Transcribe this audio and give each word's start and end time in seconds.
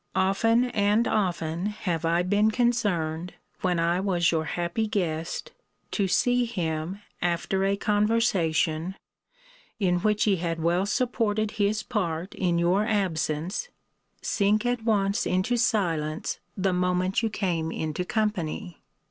Often 0.15 0.71
and 0.71 1.07
often 1.07 1.67
have 1.67 2.05
I 2.05 2.23
been 2.23 2.49
concerned, 2.49 3.35
when 3.61 3.79
I 3.79 3.99
was 3.99 4.31
your 4.31 4.45
happy 4.45 4.87
guest, 4.87 5.51
to 5.91 6.07
see 6.07 6.45
him, 6.45 6.99
after 7.21 7.63
a 7.63 7.77
conversation, 7.77 8.95
in 9.79 9.99
which 9.99 10.23
he 10.23 10.37
had 10.37 10.59
well 10.59 10.87
supported 10.87 11.51
his 11.51 11.83
part 11.83 12.33
in 12.33 12.57
your 12.57 12.83
absence, 12.83 13.69
sink 14.23 14.65
at 14.65 14.83
once 14.83 15.27
into 15.27 15.55
silence 15.55 16.39
the 16.57 16.73
moment 16.73 17.21
you 17.21 17.29
came 17.29 17.71
into 17.71 18.03
company. 18.03 18.79